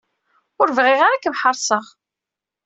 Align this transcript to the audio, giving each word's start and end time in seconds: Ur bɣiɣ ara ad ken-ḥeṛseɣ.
Ur 0.61 0.69
bɣiɣ 0.77 0.99
ara 1.01 1.15
ad 1.15 1.21
ken-ḥeṛseɣ. 1.23 1.85